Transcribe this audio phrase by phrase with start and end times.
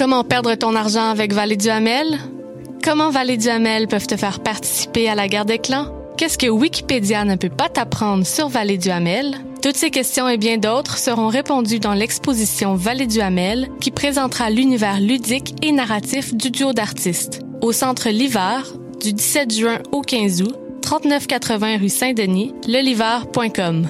[0.00, 2.18] Comment perdre ton argent avec Vallée du Hamel?
[2.82, 5.94] Comment Vallée du Hamel peuvent te faire participer à la guerre des clans?
[6.16, 9.36] Qu'est-ce que Wikipédia ne peut pas t'apprendre sur Vallée du Hamel?
[9.60, 14.48] Toutes ces questions et bien d'autres seront répondues dans l'exposition Vallée du Hamel qui présentera
[14.48, 17.42] l'univers ludique et narratif du duo d'artistes.
[17.60, 18.72] Au centre L'Hiver,
[19.02, 23.86] du 17 juin au 15 août, 3980 rue Saint-Denis, lelivar.com.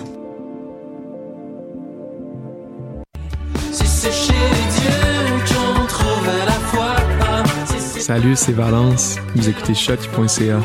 [8.13, 9.19] Salut, c'est Valence.
[9.37, 10.61] Vous écoutez shot.ca.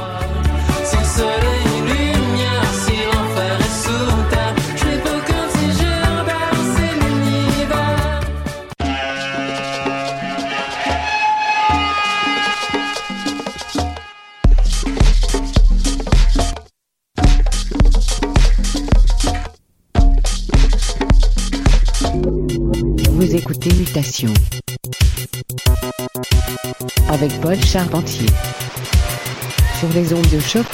[23.12, 24.34] Vous écoutez Mutation
[27.26, 28.27] avec Paul Charpentier
[29.79, 30.65] sur les ondes de choc.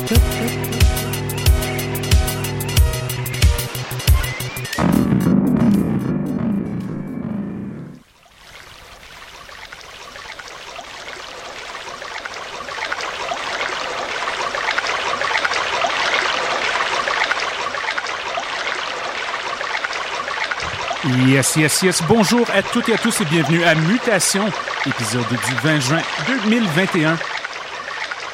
[21.27, 22.03] Yes, yes, yes.
[22.09, 24.49] Bonjour à toutes et à tous et bienvenue à Mutation,
[24.85, 27.17] épisode du 20 juin 2021.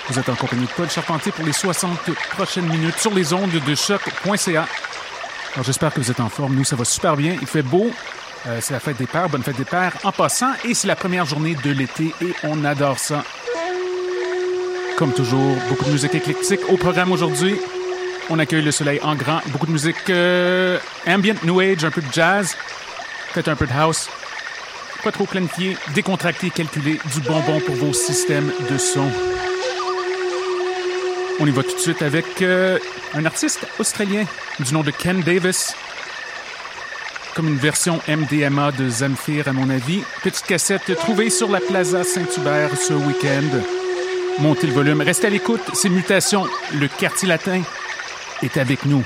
[0.09, 3.51] Vous êtes en compagnie de Paul Charpentier pour les 60 prochaines minutes sur les ondes
[3.51, 4.65] de choc.ca.
[5.53, 6.55] Alors j'espère que vous êtes en forme.
[6.55, 7.35] Nous, ça va super bien.
[7.41, 7.91] Il fait beau.
[8.47, 9.27] Euh, c'est la fête des pères.
[9.27, 10.53] Bonne fête des pères en passant.
[10.63, 13.23] Et c'est la première journée de l'été et on adore ça.
[14.97, 17.59] Comme toujours, beaucoup de musique éclectique au programme aujourd'hui.
[18.29, 19.41] On accueille le soleil en grand.
[19.47, 22.55] Beaucoup de musique euh, ambient, new age, un peu de jazz,
[23.33, 24.09] peut-être un peu de house.
[25.03, 29.09] Pas trop planifié, décontracté, calculé, du bonbon pour vos systèmes de son.
[31.39, 32.79] On y va tout de suite avec euh,
[33.13, 34.25] un artiste australien
[34.59, 35.75] du nom de Ken Davis.
[37.35, 40.01] Comme une version MDMA de Zamfir, à mon avis.
[40.23, 43.59] Petite cassette trouvée sur la Plaza Saint-Hubert ce week-end.
[44.39, 45.01] Montez le volume.
[45.01, 45.61] Restez à l'écoute.
[45.73, 47.61] C'est Mutation, le quartier latin
[48.41, 49.03] est avec nous.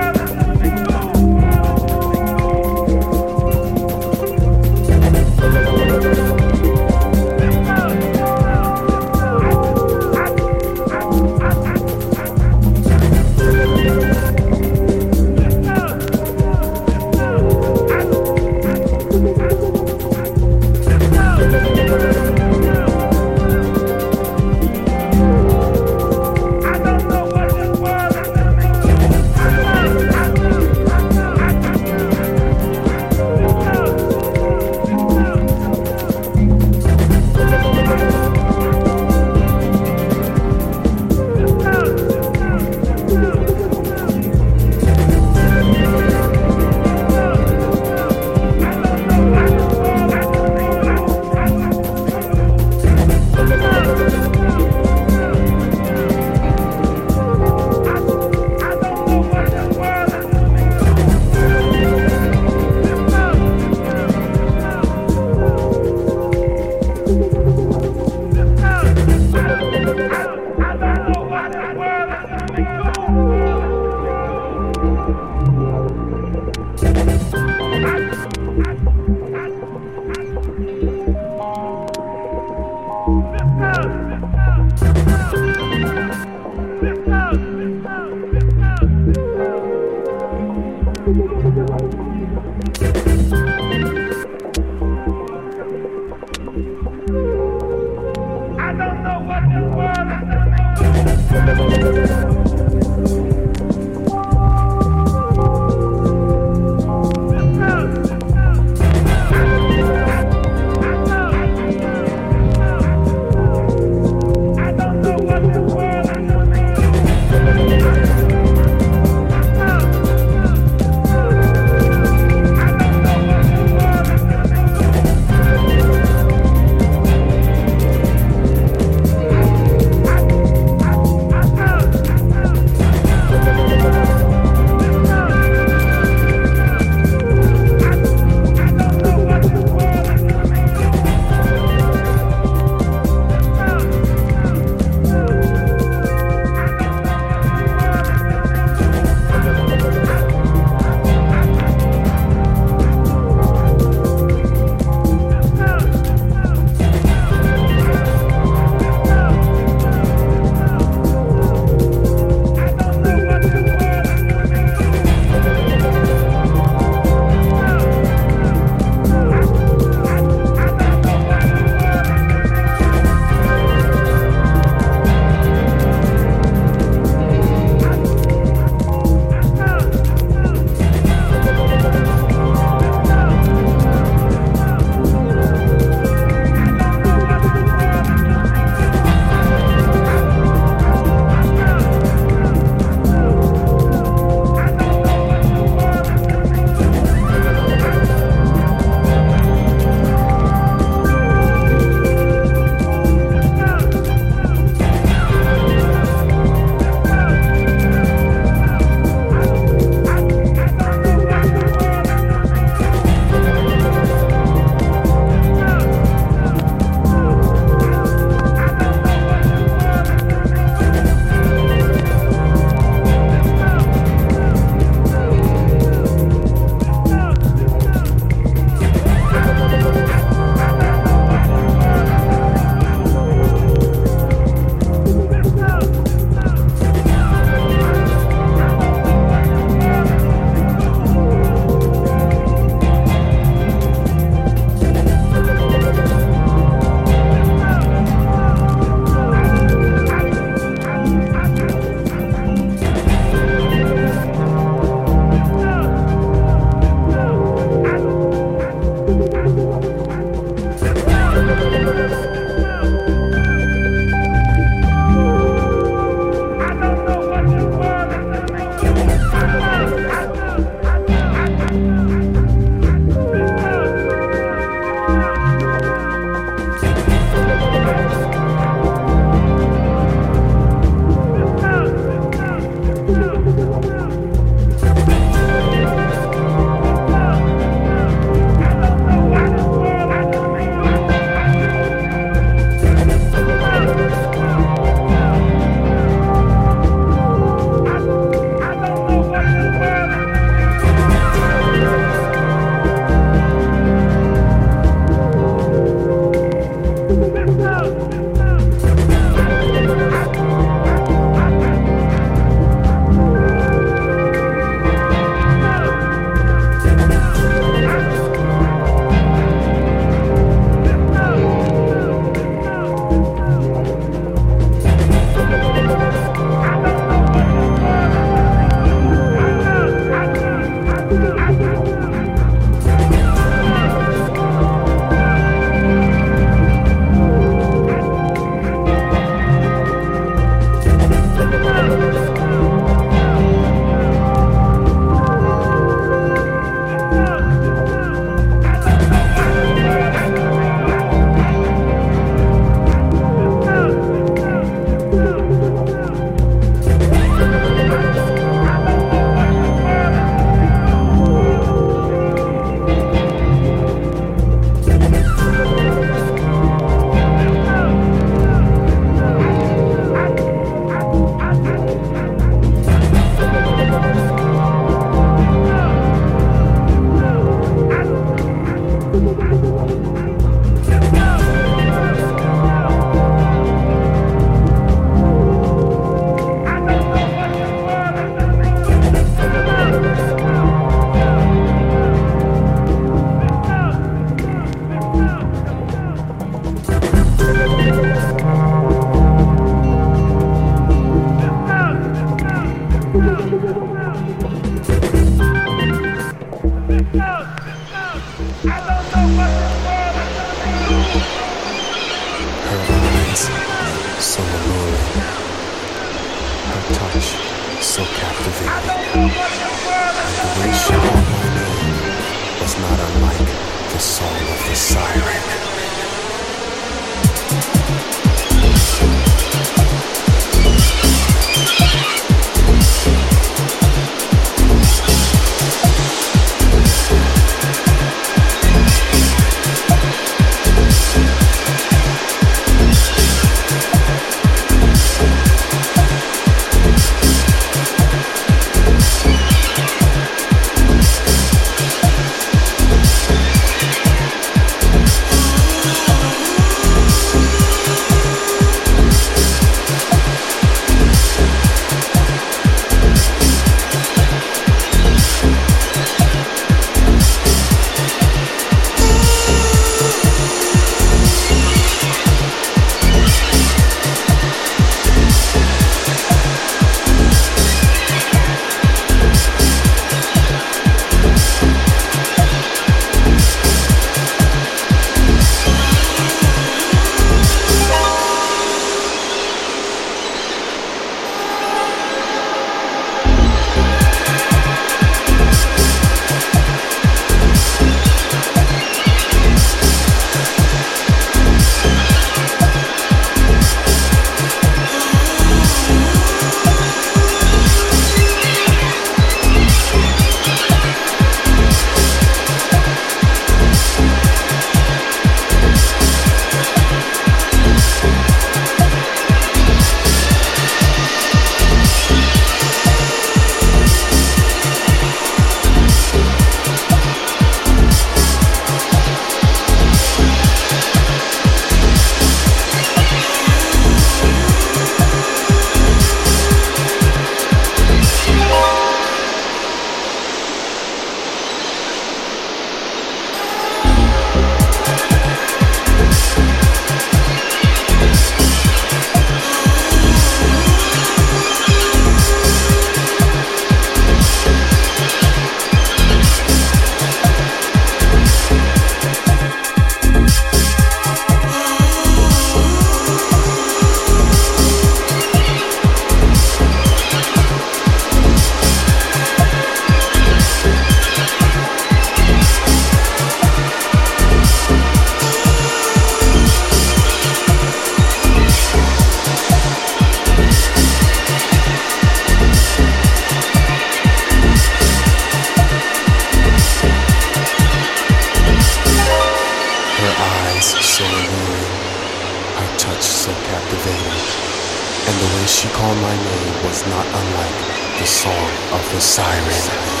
[595.81, 600.00] Called my name was not unlike the song of the siren.